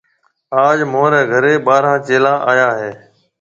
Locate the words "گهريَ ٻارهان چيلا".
1.31-2.33